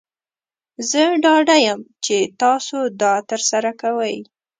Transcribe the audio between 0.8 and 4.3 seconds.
زه ډاډه یم چې تاسو دا ترسره کوئ.